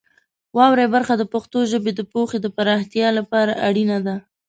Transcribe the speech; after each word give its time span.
واورئ 0.57 0.87
برخه 0.95 1.13
د 1.17 1.23
پښتو 1.33 1.59
ژبې 1.71 1.91
د 1.95 2.01
پوهې 2.11 2.37
د 2.41 2.47
پراختیا 2.57 3.07
لپاره 3.19 3.53
اړینه 3.67 3.97
ده. 4.05 4.15